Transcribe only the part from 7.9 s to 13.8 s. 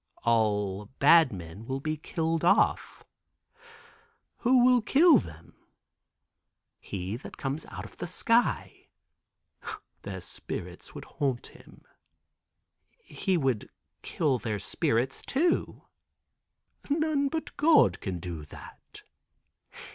the sky." "Their spirits would haunt him." "He would